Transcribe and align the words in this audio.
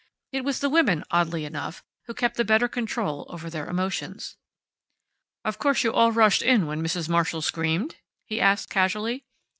It 0.31 0.43
was 0.43 0.61
the 0.61 0.69
women, 0.71 1.03
oddly 1.11 1.45
enough, 1.45 1.83
who 2.07 2.15
kept 2.15 2.35
the 2.35 2.43
better 2.43 2.67
control 2.67 3.27
over 3.29 3.51
their 3.51 3.67
emotions. 3.69 4.35
"Of 5.45 5.59
course 5.59 5.83
you 5.83 5.93
all 5.93 6.11
rushed 6.11 6.41
in 6.41 6.65
when 6.65 6.81
Mrs. 6.81 7.07
Marshall 7.07 7.43
screamed?" 7.43 7.97
he 8.25 8.41
asked 8.41 8.71
casually. 8.71 9.25